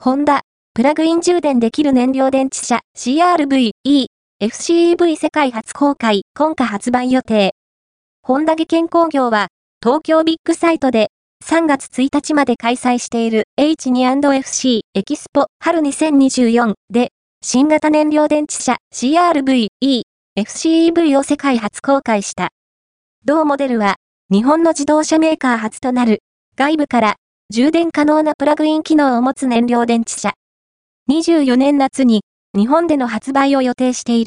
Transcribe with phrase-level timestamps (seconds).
[0.00, 0.42] ホンダ、
[0.74, 4.06] プラグイン充電できる燃料電池車 CRV、E、
[4.40, 7.50] FCEV 世界初公開、今夏発売予定。
[8.22, 9.48] ホンダ技研工業は、
[9.82, 11.08] 東京ビッグサイトで
[11.44, 17.08] 3月1日まで開催している H2&FC エキスポ春2024で
[17.42, 20.02] 新型燃料電池車 CRV、E、
[20.38, 22.50] FCEV を世界初公開した。
[23.24, 23.96] 同モデルは
[24.30, 26.20] 日本の自動車メーカー初となる
[26.56, 27.16] 外部から
[27.50, 30.34] 充電可能なプラグイン機能を持つ燃料電池車。
[31.10, 32.20] 24年夏に
[32.54, 34.24] 日本での発売を予定してい